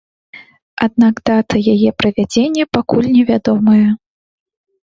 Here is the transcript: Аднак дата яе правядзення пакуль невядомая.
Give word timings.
Аднак 0.85 1.15
дата 1.29 1.55
яе 1.75 1.89
правядзення 2.05 2.65
пакуль 2.79 3.11
невядомая. 3.19 3.87